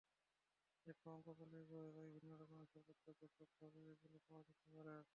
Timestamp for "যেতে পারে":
4.47-4.95